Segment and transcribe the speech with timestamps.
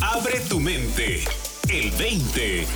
[0.00, 1.24] Abre tu mente.
[1.68, 2.66] El 20.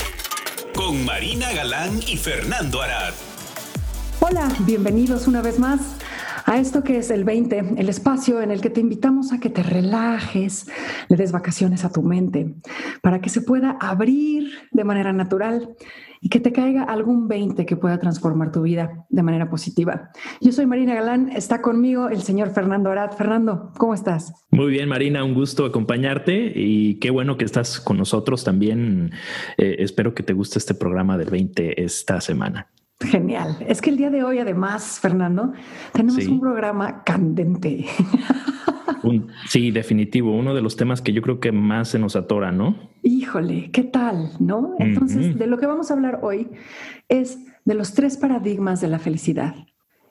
[0.74, 3.12] Con Marina Galán y Fernando Arad.
[4.20, 5.80] Hola, bienvenidos una vez más
[6.46, 9.50] a esto que es el 20, el espacio en el que te invitamos a que
[9.50, 10.66] te relajes,
[11.08, 12.54] le des vacaciones a tu mente,
[13.00, 15.76] para que se pueda abrir de manera natural
[16.20, 20.10] y que te caiga algún 20 que pueda transformar tu vida de manera positiva.
[20.40, 23.10] Yo soy Marina Galán, está conmigo el señor Fernando Arad.
[23.12, 24.32] Fernando, ¿cómo estás?
[24.50, 29.10] Muy bien, Marina, un gusto acompañarte y qué bueno que estás con nosotros también.
[29.58, 32.71] Eh, espero que te guste este programa del 20 esta semana.
[33.04, 33.56] Genial.
[33.66, 35.52] Es que el día de hoy, además, Fernando,
[35.92, 37.86] tenemos un programa candente.
[39.48, 40.36] sí, definitivo.
[40.36, 42.76] Uno de los temas que yo creo que más se nos atora, ¿no?
[43.02, 44.30] Híjole, ¿qué tal?
[44.38, 44.74] ¿No?
[44.78, 46.48] Entonces, de lo que vamos a hablar hoy
[47.08, 49.54] es de los tres paradigmas de la felicidad.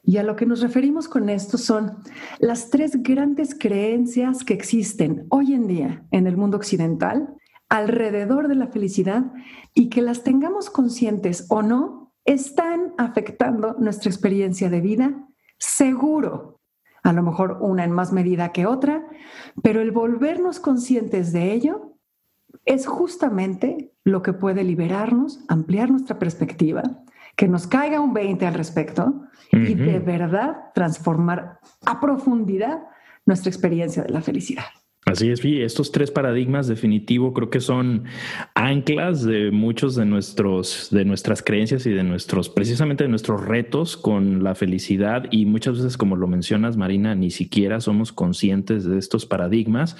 [0.03, 1.97] Y a lo que nos referimos con esto son
[2.39, 7.35] las tres grandes creencias que existen hoy en día en el mundo occidental
[7.69, 9.31] alrededor de la felicidad
[9.73, 15.27] y que las tengamos conscientes o no, están afectando nuestra experiencia de vida,
[15.57, 16.59] seguro.
[17.03, 19.07] A lo mejor una en más medida que otra,
[19.63, 21.97] pero el volvernos conscientes de ello
[22.65, 26.83] es justamente lo que puede liberarnos, ampliar nuestra perspectiva,
[27.35, 32.83] que nos caiga un 20 al respecto y de verdad transformar a profundidad
[33.25, 34.65] nuestra experiencia de la felicidad.
[35.11, 38.05] Así es, y estos tres paradigmas definitivo creo que son
[38.55, 43.97] anclas de muchos de nuestros, de nuestras creencias y de nuestros, precisamente de nuestros retos
[43.97, 45.25] con la felicidad.
[45.29, 49.97] Y muchas veces, como lo mencionas, Marina, ni siquiera somos conscientes de estos paradigmas,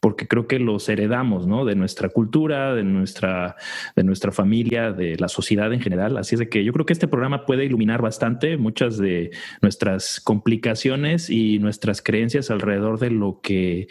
[0.00, 1.66] porque creo que los heredamos, ¿no?
[1.66, 3.56] De nuestra cultura, de nuestra,
[3.94, 6.16] de nuestra familia, de la sociedad en general.
[6.16, 10.20] Así es de que yo creo que este programa puede iluminar bastante muchas de nuestras
[10.20, 13.88] complicaciones y nuestras creencias alrededor de lo que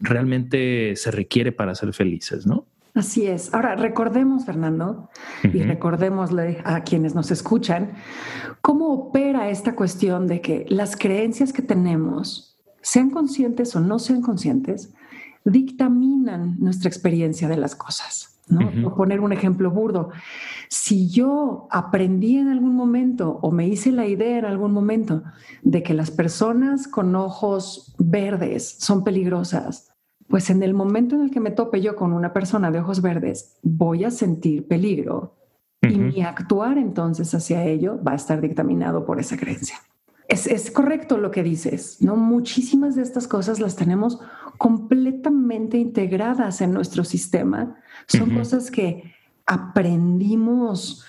[0.00, 2.66] realmente se requiere para ser felices, ¿no?
[2.94, 3.54] Así es.
[3.54, 5.08] Ahora, recordemos, Fernando,
[5.44, 7.92] y recordémosle a quienes nos escuchan,
[8.60, 14.20] cómo opera esta cuestión de que las creencias que tenemos, sean conscientes o no sean
[14.20, 14.94] conscientes,
[15.44, 18.37] dictaminan nuestra experiencia de las cosas.
[18.50, 18.94] ¿No?
[18.94, 20.10] poner un ejemplo burdo.
[20.68, 25.22] Si yo aprendí en algún momento o me hice la idea en algún momento
[25.62, 29.92] de que las personas con ojos verdes son peligrosas,
[30.28, 33.02] pues en el momento en el que me tope yo con una persona de ojos
[33.02, 35.34] verdes, voy a sentir peligro
[35.80, 39.76] y mi actuar entonces hacia ello va a estar dictaminado por esa creencia.
[40.26, 42.14] Es, es, correcto lo que dices, ¿no?
[42.16, 44.20] Muchísimas de estas cosas las tenemos
[44.58, 47.76] completamente integradas en nuestro sistema.
[48.06, 49.14] Son cosas que
[49.46, 51.04] aprendimos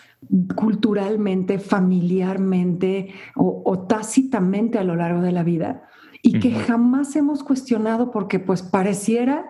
[0.56, 5.84] culturalmente, familiarmente o, tácitamente a lo largo de la vida
[6.22, 9.46] y que jamás hemos cuestionado porque pues pareciera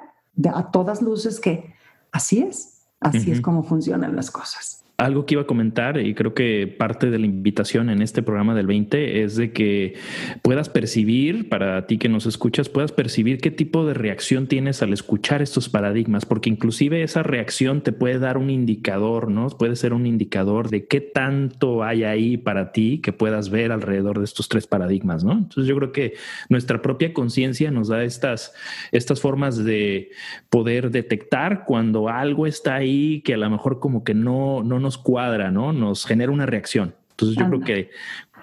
[0.53, 1.73] a todas luces que
[2.11, 6.33] así es, así es como funcionan las cosas algo que iba a comentar y creo
[6.33, 9.95] que parte de la invitación en este programa del 20 es de que
[10.41, 14.91] puedas percibir, para ti que nos escuchas, puedas percibir qué tipo de reacción tienes al
[14.91, 19.47] escuchar estos paradigmas, porque inclusive esa reacción te puede dar un indicador, ¿no?
[19.47, 24.19] Puede ser un indicador de qué tanto hay ahí para ti que puedas ver alrededor
[24.19, 25.31] de estos tres paradigmas, ¿no?
[25.31, 26.16] Entonces yo creo que
[26.49, 28.53] nuestra propia conciencia nos da estas,
[28.91, 30.11] estas formas de
[30.49, 34.88] poder detectar cuando algo está ahí que a lo mejor como que no, no nos
[34.89, 35.72] nos cuadra, ¿no?
[35.72, 36.95] Nos genera una reacción.
[37.11, 37.89] Entonces yo creo que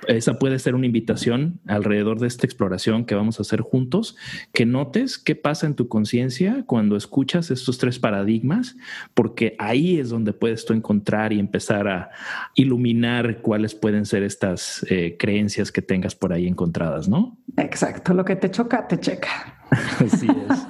[0.06, 4.16] esa puede ser una invitación alrededor de esta exploración que vamos a hacer juntos,
[4.52, 8.76] que notes qué pasa en tu conciencia cuando escuchas estos tres paradigmas,
[9.14, 12.10] porque ahí es donde puedes tú encontrar y empezar a
[12.54, 17.38] iluminar cuáles pueden ser estas eh, creencias que tengas por ahí encontradas, ¿no?
[17.56, 19.55] Exacto, lo que te choca, te checa.
[19.70, 20.66] Así es.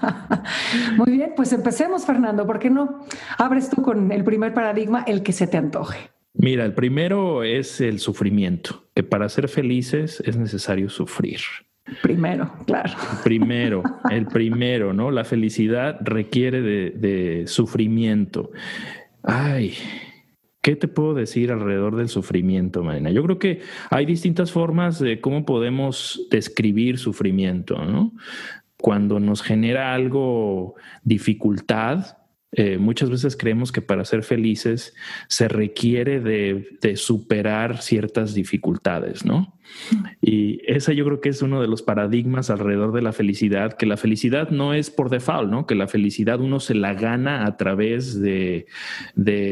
[0.97, 2.47] Muy bien, pues empecemos, Fernando.
[2.47, 3.05] ¿Por qué no
[3.39, 6.11] abres tú con el primer paradigma, el que se te antoje?
[6.35, 11.41] Mira, el primero es el sufrimiento, que para ser felices es necesario sufrir.
[12.03, 12.93] Primero, claro.
[13.23, 15.11] Primero, el primero, ¿no?
[15.11, 18.51] La felicidad requiere de, sufrimiento.
[19.23, 19.75] Ay,
[20.61, 23.13] ¿Qué te puedo decir alrededor del sufrimiento, Marina?
[23.13, 28.13] Yo creo que hay distintas formas de cómo podemos describir sufrimiento, ¿no?
[28.79, 32.17] Cuando nos genera algo dificultad,
[32.59, 34.95] eh, muchas veces creemos que para ser felices
[35.29, 39.59] se requiere de, superar ciertas dificultades, ¿no?
[40.23, 43.85] Y esa yo creo que es uno de los paradigmas alrededor de la felicidad, que
[43.85, 45.67] la felicidad no es por default, ¿no?
[45.67, 48.67] Que la felicidad uno se la gana a través de,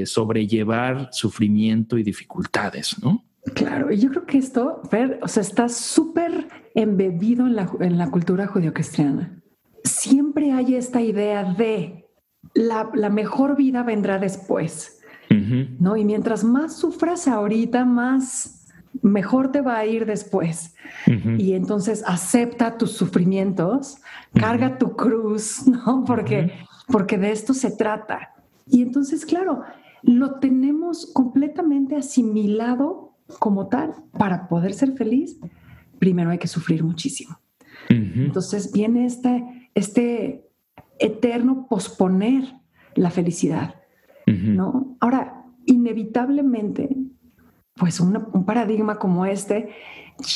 [0.06, 3.23] sobrellevar sufrimiento y dificultades, ¿no?
[3.55, 7.99] Claro, y yo creo que esto, Fer, o sea, está súper embebido en la, en
[7.99, 9.41] la cultura judio-cristiana
[9.85, 12.09] siempre hay esta idea de
[12.55, 15.00] la, mejor vida vendrá después,
[15.79, 15.97] ¿no?
[15.97, 18.69] Y mientras más sufras ahorita, más
[19.03, 20.75] mejor te va a ir después.
[21.38, 23.99] Y entonces acepta tus sufrimientos,
[24.35, 26.05] carga tu cruz, ¿no?
[26.05, 26.53] Porque,
[26.88, 28.35] porque de esto se trata.
[28.67, 29.62] Y entonces, claro,
[30.03, 33.94] lo tenemos completamente asimilado como tal.
[34.12, 35.38] Para poder ser feliz,
[36.04, 37.40] primero hay que sufrir muchísimo.
[37.88, 40.46] Entonces viene este, este
[40.98, 42.44] eterno posponer
[42.94, 43.76] la felicidad,
[44.26, 44.98] ¿no?
[45.00, 46.94] Ahora, inevitablemente,
[47.72, 49.70] pues un paradigma como este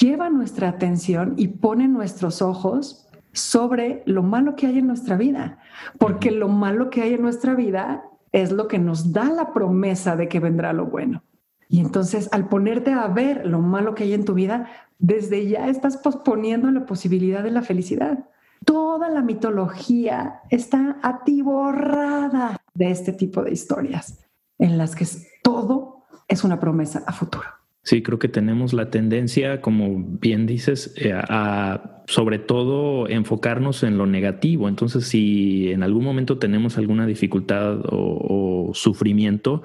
[0.00, 5.58] lleva nuestra atención y pone nuestros ojos sobre lo malo que hay en nuestra vida,
[5.98, 10.16] porque lo malo que hay en nuestra vida es lo que nos da la promesa
[10.16, 11.22] de que vendrá lo bueno.
[11.68, 14.68] Y entonces al ponerte a ver lo malo que hay en tu vida,
[14.98, 18.26] desde ya estás posponiendo la posibilidad de la felicidad.
[18.64, 24.24] Toda la mitología está atiborrada de este tipo de historias
[24.58, 25.06] en las que
[25.42, 27.46] todo es una promesa a futuro.
[27.82, 33.98] Sí, creo que tenemos la tendencia, como bien dices, eh, a sobre todo enfocarnos en
[33.98, 34.70] lo negativo.
[34.70, 39.62] Entonces, si en algún momento tenemos alguna dificultad o, sufrimiento,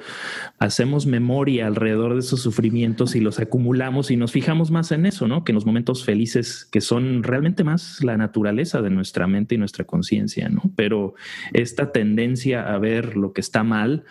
[0.59, 5.27] hacemos memoria alrededor de esos sufrimientos y los acumulamos y nos fijamos más en eso,
[5.27, 5.43] ¿no?
[5.43, 9.57] Que en los momentos felices, que son realmente más la naturaleza de nuestra mente y
[9.57, 10.63] nuestra conciencia, ¿no?
[10.75, 11.15] Pero
[11.53, 14.03] esta tendencia a ver lo que está mal,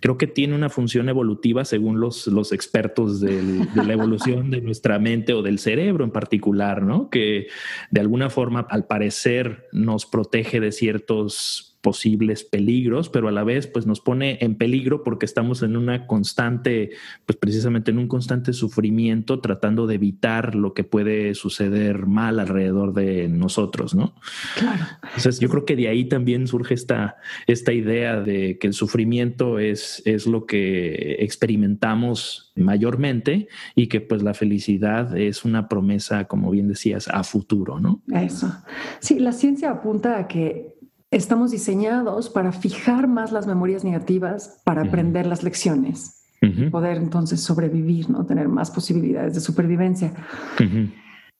[0.00, 4.98] creo que tiene una función evolutiva según los, los expertos de la evolución de nuestra
[4.98, 7.10] mente o del cerebro en particular, ¿no?
[7.10, 7.48] Que
[7.90, 13.66] de alguna forma, al parecer, nos protege de ciertos posibles peligros, pero a la vez
[13.66, 16.90] pues nos pone en peligro porque estamos en una constante,
[17.24, 22.94] pues precisamente en un constante sufrimiento tratando de evitar lo que puede suceder mal alrededor
[22.94, 24.14] de nosotros, ¿no?
[24.56, 24.84] Claro.
[25.02, 27.16] Entonces yo creo que de ahí también surge esta,
[27.46, 34.22] esta idea de que el sufrimiento es, es lo que experimentamos mayormente y que pues
[34.22, 38.02] la felicidad es una promesa, como bien decías, a futuro, ¿no?
[38.12, 38.52] Eso.
[39.00, 40.77] Sí, la ciencia apunta a que
[41.10, 46.24] estamos diseñados para fijar más las memorias negativas, para aprender las lecciones,
[46.70, 48.26] poder entonces sobrevivir, ¿no?
[48.26, 50.12] Tener más posibilidades de supervivencia.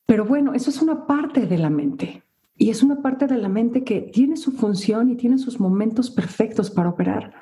[0.05, 2.23] Pero bueno, eso es una parte de la mente.
[2.57, 6.11] Y es una parte de la mente que tiene su función y tiene sus momentos
[6.11, 7.33] perfectos para operar.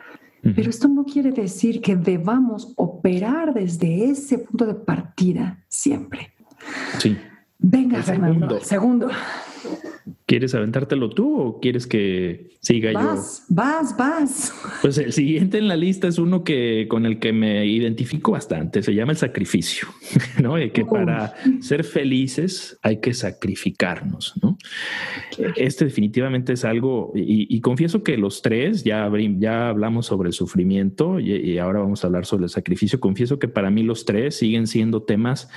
[0.56, 6.33] Pero esto no quiere decir que debamos operar desde ese punto de partida siempre.
[7.00, 7.18] Sí.
[7.57, 8.59] Venga, Fernando.
[8.62, 9.09] segundo.
[10.27, 13.00] ¿Quieres aventártelo tú o quieres que siga yo?
[13.00, 14.53] Vas, vas, vas.
[14.81, 18.83] Pues el siguiente en la lista es uno que con el que me identifico bastante.
[18.83, 19.88] Se llama el sacrificio,
[20.44, 20.62] ¿no?
[20.62, 24.57] Y que para ser felices hay que sacrificarnos, ¿no?
[25.56, 31.21] Este definitivamente es algo, y, confieso que los tres, ya, ya hablamos sobre el sufrimiento
[31.21, 33.00] y, y ahora vamos a hablar sobre el sacrificio.
[33.00, 35.47] Confieso que para mí los tres siguen siendo temas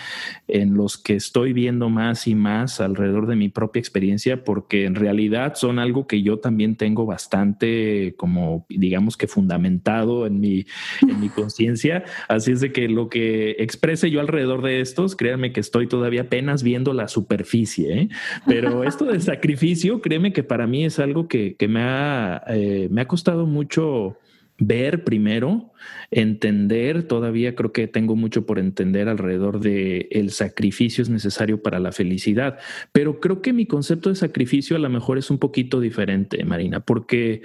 [0.46, 4.84] en los que estoy viendo más y más alrededor de mi propia experiencia por porque
[4.84, 10.66] en realidad son algo que yo también tengo bastante como digamos que fundamentado en mi,
[11.00, 12.04] en mi conciencia.
[12.28, 16.22] Así es de que lo que exprese yo alrededor de estos, créanme que estoy todavía
[16.22, 18.08] apenas viendo la superficie, ¿eh?
[18.46, 23.00] pero esto del sacrificio, créeme que para mí es algo que, me, ha, eh, me
[23.00, 24.18] ha costado mucho
[24.60, 25.72] ver primero,
[26.10, 31.81] entender, todavía creo que tengo mucho por entender alrededor de el sacrificio es necesario para
[31.81, 32.58] la felicidad,
[32.93, 36.81] pero creo que mi concepto de sacrificio a lo mejor es un poquito diferente, Marina,
[36.81, 37.43] porque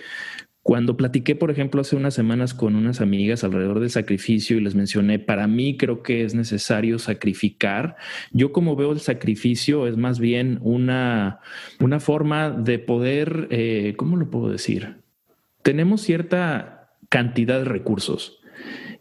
[0.61, 4.73] cuando platiqué, por ejemplo, hace unas semanas con unas amigas alrededor del sacrificio y les
[4.73, 7.97] mencioné, para mí creo que es necesario sacrificar.
[8.31, 11.39] Yo como veo el sacrificio es más bien una,
[11.79, 14.95] una forma de poder, eh, ¿cómo lo puedo decir?
[15.61, 16.74] Tenemos cierta
[17.15, 18.41] cantidad de recursos.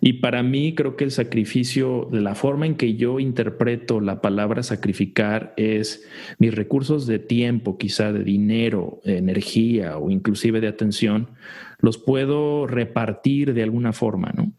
[0.01, 4.63] Y para mí creo que el sacrificio, la forma en que yo interpreto la palabra
[4.63, 6.07] sacrificar es
[6.39, 11.31] mis recursos de tiempo, quizá de dinero, energía o inclusive de atención,
[11.81, 14.53] los puedo repartir de alguna forma, ¿no?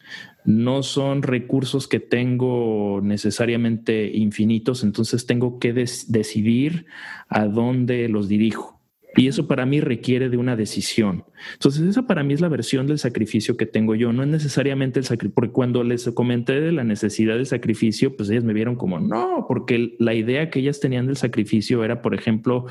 [0.43, 6.87] No son recursos que tengo necesariamente infinitos, entonces tengo que decidir
[7.29, 8.74] a dónde los dirijo.
[9.15, 11.23] Y eso para mí requiere de una decisión.
[11.53, 14.11] Entonces, esa para mí es la versión del sacrificio que tengo yo.
[14.11, 18.29] No es necesariamente el sacrificio, porque cuando les comenté de la necesidad del sacrificio, pues
[18.29, 22.13] ellas me vieron como, no, porque la idea que ellas tenían del sacrificio era, por
[22.13, 22.65] ejemplo,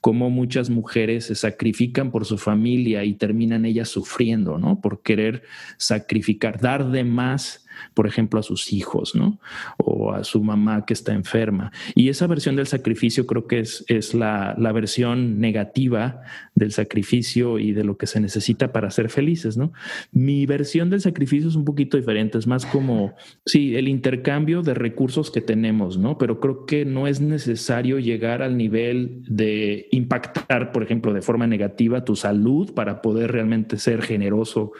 [0.00, 4.80] cómo muchas mujeres se sacrifican por su familia y terminan ellas sufriendo, ¿no?
[4.80, 5.42] Por querer
[5.76, 7.59] sacrificar, dar de más
[7.94, 9.38] por ejemplo, a sus hijos, ¿no?
[9.78, 11.72] O a su mamá que está enferma.
[11.94, 16.22] Y esa versión del sacrificio creo que es, es la, la versión negativa
[16.54, 19.72] del sacrificio y de lo que se necesita para ser felices, ¿no?
[20.12, 23.14] Mi versión del sacrificio es un poquito diferente, es más como,
[23.46, 26.18] sí, el intercambio de recursos que tenemos, ¿no?
[26.18, 31.46] Pero creo que no es necesario llegar al nivel de impactar, por ejemplo, de forma
[31.46, 34.72] negativa tu salud para poder realmente ser generoso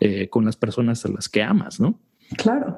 [0.00, 1.98] eh, con las personas a las que amas, ¿no?
[2.36, 2.76] Claro,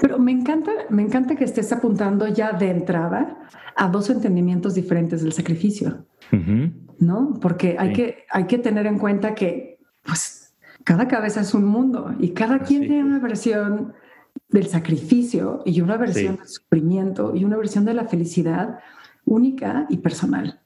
[0.00, 3.38] pero me encanta, me encanta que estés apuntando ya de entrada
[3.74, 6.04] a dos entendimientos diferentes del sacrificio,
[6.98, 7.38] ¿no?
[7.40, 10.54] Porque hay, que, hay que tener en cuenta que, pues,
[10.84, 13.94] cada cabeza es un mundo y cada quien tiene una versión
[14.48, 18.80] del sacrificio y una versión del sufrimiento y una versión de la felicidad
[19.24, 20.60] única y personal.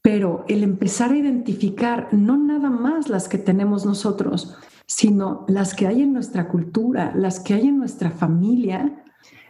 [0.00, 4.56] Pero el empezar a identificar no nada más las que tenemos nosotros,
[4.86, 9.04] sino las que hay en nuestra cultura, las que hay en nuestra familia,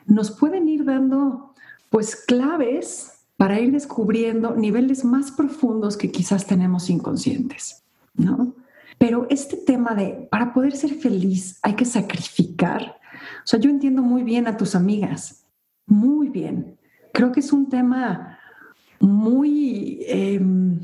[0.07, 1.55] nos pueden ir dando
[1.91, 7.83] pues claves para ir descubriendo niveles más profundos que quizás tenemos inconscientes,
[8.15, 8.55] ¿no?
[8.99, 12.99] Pero este tema de para poder ser feliz hay que sacrificar.
[13.45, 15.45] O sea, yo entiendo muy bien a tus amigas,
[15.87, 16.79] muy bien.
[17.13, 18.39] Creo que es un tema
[19.01, 20.03] muy...
[20.07, 20.81] Em,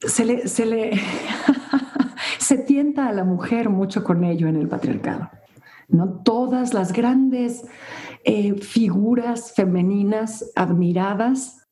[0.00, 1.00] se le, se le
[2.44, 5.30] se tienta a la mujer mucho con ello en el patriarcado.
[5.88, 6.20] ¿no?
[6.22, 7.64] Todas las grandes
[8.24, 11.66] eh, figuras femeninas admiradas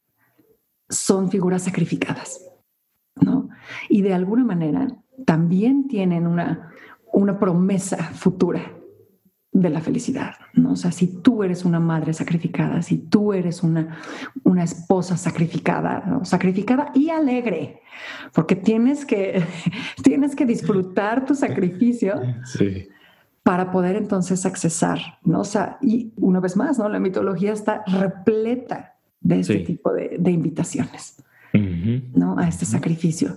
[0.88, 2.40] son figuras sacrificadas.
[3.20, 3.50] ¿no?
[3.90, 4.88] Y de alguna manera
[5.26, 6.72] también tienen una,
[7.12, 8.62] una promesa futura
[9.52, 10.72] de la felicidad, ¿no?
[10.72, 13.98] O sea, si tú eres una madre sacrificada, si tú eres una,
[14.44, 17.82] una esposa sacrificada, sacrificada y alegre,
[18.32, 19.44] porque tienes que,
[20.02, 22.14] tienes que disfrutar tu sacrificio
[23.42, 25.40] para poder entonces accesar, ¿no?
[25.40, 26.88] O sea, y una vez más, ¿no?
[26.88, 32.38] La mitología está repleta de este tipo de, invitaciones, ¿no?
[32.38, 33.36] A este sacrificio.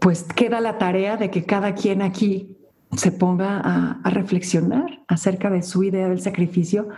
[0.00, 2.56] Pues queda la tarea de que cada quien aquí
[2.96, 6.88] se ponga a, reflexionar acerca de su idea del sacrificio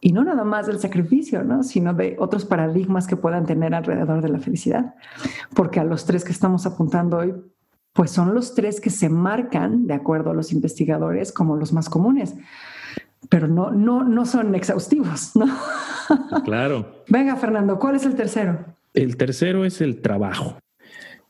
[0.00, 1.62] y no nada más del sacrificio, ¿no?
[1.62, 4.94] sino de otros paradigmas que puedan tener alrededor de la felicidad.
[5.54, 7.34] Porque a los tres que estamos apuntando hoy,
[7.92, 11.88] pues son los tres que se marcan, de acuerdo a los investigadores, como los más
[11.88, 12.34] comunes.
[13.30, 15.46] Pero no, no, no son exhaustivos, ¿no?
[16.44, 17.02] Claro.
[17.08, 18.58] Venga, Fernando, ¿cuál es el tercero?
[18.92, 20.58] El tercero es el trabajo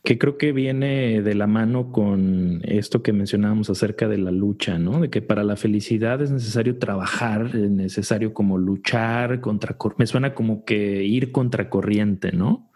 [0.05, 4.79] que creo que viene de la mano con esto que mencionábamos acerca de la lucha,
[4.79, 5.01] ¿no?
[5.01, 10.35] De que para la felicidad es necesario trabajar, es necesario como luchar contra, me suena
[10.35, 12.71] como que ir contra corriente, ¿no?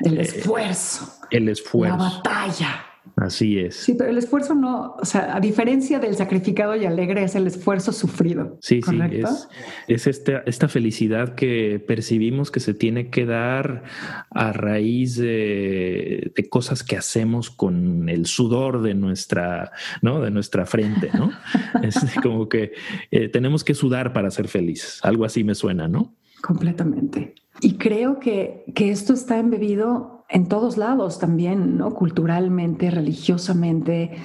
[0.00, 1.12] El eh, esfuerzo.
[1.30, 1.96] el esfuerzo.
[1.96, 2.87] La batalla.
[3.16, 3.76] Así es.
[3.76, 7.46] Sí, pero el esfuerzo no, o sea, a diferencia del sacrificado y alegre, es el
[7.46, 8.58] esfuerzo sufrido.
[8.60, 9.48] Sí, sí, es,
[9.86, 13.84] es esta, esta felicidad que percibimos que se tiene que dar
[14.30, 19.72] a raíz de, cosas que hacemos con el sudor de nuestra,
[20.02, 20.20] ¿no?
[20.20, 21.30] De nuestra frente, ¿no?
[21.82, 22.72] es como que
[23.10, 25.00] eh, tenemos que sudar para ser felices.
[25.02, 26.14] Algo así me suena, ¿no?
[26.42, 27.34] Completamente.
[27.60, 31.94] Y creo que, que esto está embebido en todos lados también, ¿no?
[31.94, 34.16] Culturalmente, religiosamente.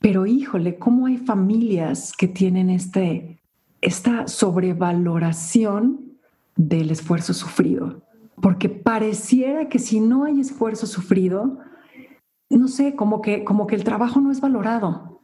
[0.00, 3.40] Pero híjole, ¿cómo hay familias que tienen este,
[3.80, 6.00] esta sobrevaloración
[6.56, 8.02] del esfuerzo sufrido?
[8.40, 11.58] Porque pareciera que si no hay esfuerzo sufrido,
[12.50, 15.20] no sé, como que, como que el trabajo no es valorado.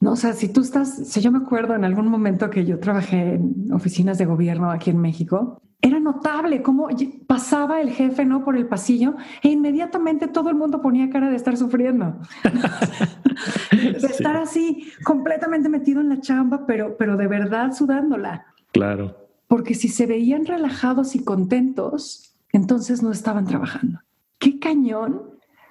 [0.00, 2.78] No, o sea, si tú estás, si yo me acuerdo en algún momento que yo
[2.78, 6.88] trabajé en oficinas de gobierno aquí en México, era notable cómo
[7.26, 11.36] pasaba el jefe no por el pasillo e inmediatamente todo el mundo ponía cara de
[11.36, 12.18] estar sufriendo,
[13.70, 18.46] de estar así completamente metido en la chamba, pero, pero de verdad sudándola.
[18.72, 19.16] Claro.
[19.46, 24.00] Porque si se veían relajados y contentos, entonces no estaban trabajando.
[24.38, 25.22] Qué cañón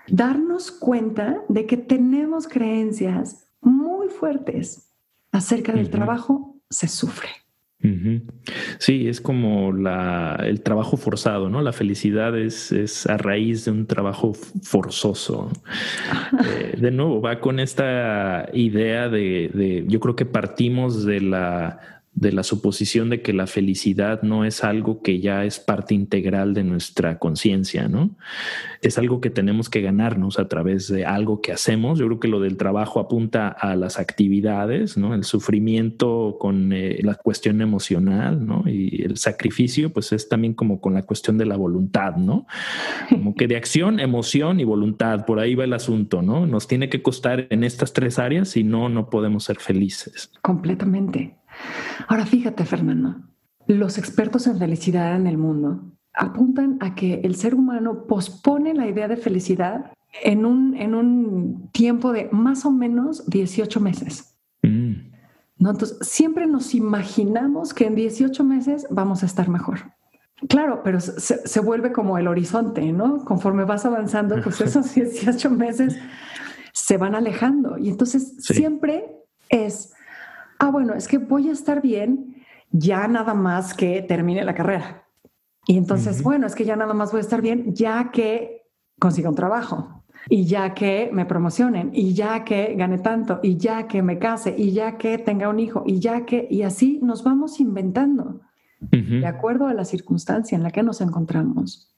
[0.08, 4.94] darnos cuenta de que tenemos creencias muy fuertes
[5.32, 7.30] acerca del trabajo, se sufre.
[8.80, 11.62] Sí, es como la, el trabajo forzado, ¿no?
[11.62, 15.52] La felicidad es, es a raíz de un trabajo forzoso.
[16.46, 21.95] Eh, de nuevo, va con esta idea de, de, yo creo que partimos de la
[22.16, 26.54] de la suposición de que la felicidad no es algo que ya es parte integral
[26.54, 28.16] de nuestra conciencia, ¿no?
[28.82, 32.00] Es algo que tenemos que ganarnos a través de algo que hacemos.
[32.00, 35.14] Yo creo que lo del trabajo apunta a las actividades, ¿no?
[35.14, 38.64] El sufrimiento con eh, la cuestión emocional, ¿no?
[38.66, 42.48] Y el sacrificio, pues es también como con la cuestión de la voluntad, ¿no?
[43.10, 46.46] Como que de acción, emoción y voluntad, por ahí va el asunto, ¿no?
[46.46, 50.32] Nos tiene que costar en estas tres áreas y no, no podemos ser felices.
[50.42, 51.36] Completamente.
[52.08, 53.16] Ahora fíjate, Fernando,
[53.68, 58.88] los expertos en felicidad en el mundo apuntan a que el ser humano pospone la
[58.88, 59.92] idea de felicidad
[60.24, 64.38] en un, en un tiempo de más o menos 18 meses.
[64.62, 65.12] Mm.
[65.58, 65.72] ¿No?
[65.72, 69.80] Entonces, siempre nos imaginamos que en 18 meses vamos a estar mejor.
[70.50, 73.24] Claro, pero se, vuelve como el horizonte, ¿no?
[73.24, 75.98] Conforme vas avanzando, pues esos 18 meses
[76.74, 77.78] se van alejando.
[77.78, 79.16] Y entonces siempre
[79.50, 79.94] es
[80.60, 85.06] ah, bueno, es que voy a estar bien ya nada más que termine la carrera.
[85.68, 88.68] Y entonces, bueno, es que ya nada más voy a estar bien ya que
[89.00, 93.88] consiga un trabajo y ya que me promocionen y ya que gane tanto y ya
[93.88, 97.24] que me case y ya que tenga un hijo y ya que, y así nos
[97.24, 98.42] vamos inventando
[98.92, 101.96] de acuerdo a la circunstancia en la que nos encontramos.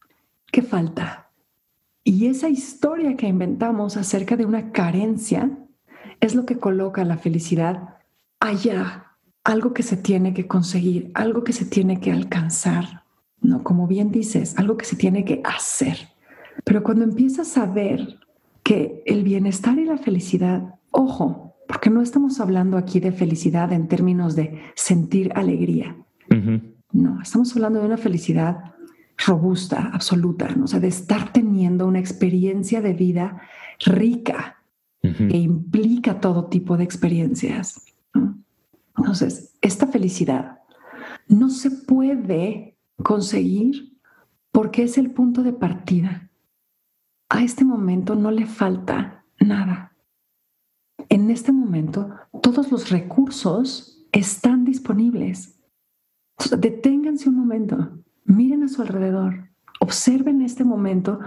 [0.51, 1.31] ¿Qué falta?
[2.03, 5.51] Y esa historia que inventamos acerca de una carencia
[6.21, 7.96] es lo que coloca la felicidad
[8.39, 13.03] allá, algo que se tiene que conseguir, algo que se tiene que alcanzar,
[13.41, 13.63] ¿no?
[13.63, 16.09] Como bien dices, algo que se tiene que hacer.
[16.63, 18.19] Pero cuando empiezas a ver
[18.63, 23.87] que el bienestar y la felicidad, ojo, porque no estamos hablando aquí de felicidad en
[23.87, 25.95] términos de sentir alegría.
[26.91, 28.73] No, estamos hablando de una felicidad
[29.25, 30.65] robusta, absoluta, ¿no?
[30.65, 33.41] o sea, de estar teniendo una experiencia de vida
[33.79, 34.57] rica
[35.01, 37.85] que implica todo tipo de experiencias.
[39.07, 40.59] Entonces, esta felicidad
[41.29, 43.97] no se puede conseguir
[44.51, 46.29] porque es el punto de partida.
[47.29, 49.95] A este momento no le falta nada.
[51.07, 55.57] En este momento, todos los recursos están disponibles.
[56.59, 61.21] deténganse un momento, miren a su alrededor, observen este momento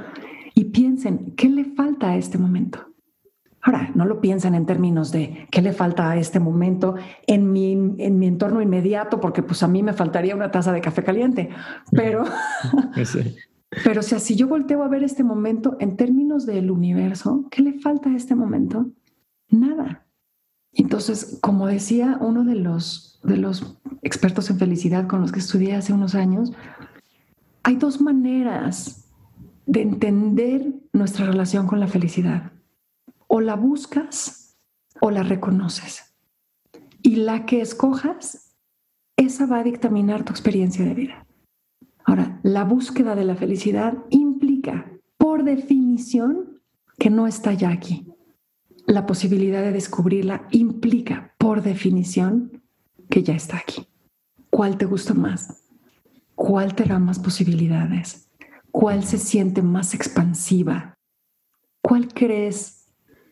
[0.55, 2.90] y piensen, ¿qué le falta a este momento?
[3.63, 6.95] Ahora, no lo piensan en términos de qué le falta a este momento
[7.27, 10.81] en mi, en mi entorno inmediato, porque pues a mí me faltaría una taza de
[10.81, 11.51] café caliente,
[11.93, 12.25] pero,
[13.85, 18.09] pero si yo volteo a ver este momento en términos del universo, ¿qué le falta
[18.09, 18.87] a este momento?
[19.51, 20.07] Nada.
[20.73, 25.75] Entonces, como decía uno de los, de los expertos en felicidad con los que estudié
[25.75, 26.53] hace unos años,
[27.63, 29.11] hay dos maneras
[29.67, 32.53] de entender nuestra relación con la felicidad
[33.33, 34.59] o la buscas
[35.01, 36.17] o la reconoces.
[37.01, 38.57] Y la que escojas,
[39.17, 41.27] esa va a dictaminar tu experiencia de vida.
[42.05, 46.61] Ahora, la búsqueda de la felicidad implica, por definición,
[46.99, 48.13] que no está ya aquí.
[48.87, 52.61] La posibilidad de descubrirla implica, por definición,
[53.09, 53.87] que ya está aquí.
[54.51, 55.63] ¿Cuál te gusta más?
[56.35, 58.29] ¿Cuál te da más posibilidades?
[58.73, 60.99] ¿Cuál se siente más expansiva?
[61.81, 62.80] ¿Cuál crees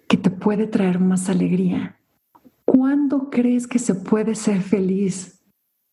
[0.09, 1.97] que te puede traer más alegría?
[2.65, 5.41] ¿Cuándo crees que se puede ser feliz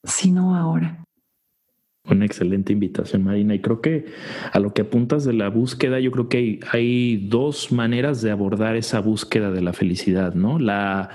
[0.03, 1.04] si no ahora?
[2.07, 3.55] Una excelente invitación, Marina.
[3.55, 4.05] Y creo que
[4.51, 8.75] a lo que apuntas de la búsqueda, yo creo que hay, dos maneras de abordar
[8.75, 10.59] esa búsqueda de la felicidad, ¿no?
[10.59, 11.09] La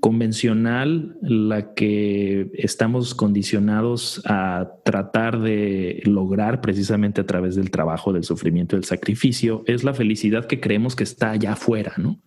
[0.00, 8.24] convencional, la que estamos condicionados a tratar de lograr precisamente a través del trabajo, del
[8.24, 12.18] sufrimiento, del sacrificio, es la felicidad que creemos que está allá afuera, ¿no?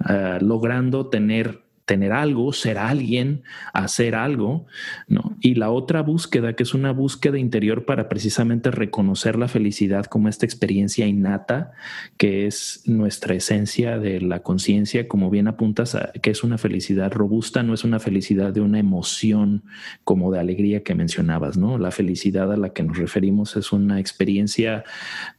[0.00, 3.42] Ah, logrando tener tener algo, ser alguien,
[3.72, 4.66] hacer algo,
[5.08, 5.36] ¿no?
[5.40, 10.28] Y la otra búsqueda, que es una búsqueda interior para precisamente reconocer la felicidad como
[10.28, 11.72] esta experiencia innata,
[12.16, 17.62] que es nuestra esencia de la conciencia, como bien apuntas, que es una felicidad robusta,
[17.62, 19.64] no es una felicidad de una emoción
[20.04, 21.78] como de alegría que mencionabas, ¿no?
[21.78, 24.84] La felicidad a la que nos referimos es una experiencia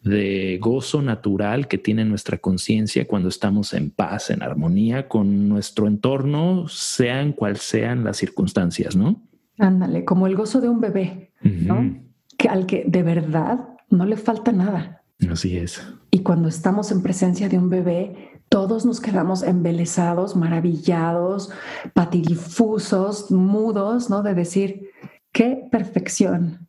[0.03, 5.87] de gozo natural que tiene nuestra conciencia cuando estamos en paz, en armonía con nuestro
[5.87, 6.32] entorno
[6.67, 9.21] sean cual sean las circunstancias, ¿no?
[9.57, 11.99] Ándale, como el gozo de un bebé, ¿no?
[12.37, 15.03] Que al que de verdad no le falta nada.
[15.29, 15.81] Así es.
[16.11, 21.51] Y cuando estamos en presencia de un bebé, todos nos quedamos embelesados, maravillados,
[21.93, 24.21] patidifusos, mudos, ¿no?
[24.21, 24.91] De decir,
[25.31, 26.67] qué perfección.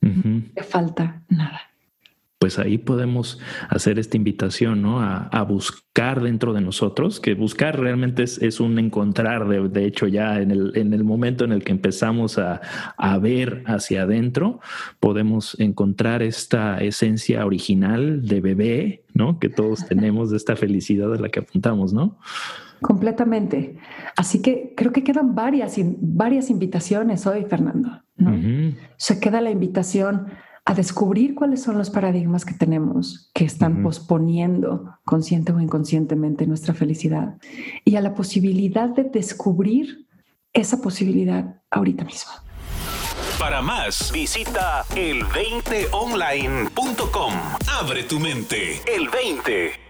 [0.00, 1.60] No le falta nada.
[2.46, 5.00] Pues ahí podemos hacer esta invitación, ¿no?
[5.00, 10.52] A, buscar dentro de nosotros, que buscar realmente es, un encontrar, de, hecho ya en
[10.52, 12.60] el, en el momento en el que empezamos a,
[12.96, 14.60] a ver hacia adentro,
[15.00, 19.40] podemos encontrar esta esencia original de bebé, ¿no?
[19.40, 22.16] Que todos tenemos de esta felicidad a la que apuntamos, ¿no?
[22.80, 23.76] Completamente.
[24.16, 28.02] Así que creo que quedan varias, varias invitaciones hoy, Fernando.
[28.98, 30.28] Se queda la invitación
[30.66, 36.74] a descubrir cuáles son los paradigmas que tenemos que están posponiendo consciente o inconscientemente nuestra
[36.74, 37.38] felicidad
[37.84, 40.08] y a la posibilidad de descubrir
[40.52, 42.32] esa posibilidad ahorita mismo.
[43.38, 47.32] Para más, visita el20online.com.
[47.80, 48.80] Abre tu mente.
[48.92, 49.85] El 20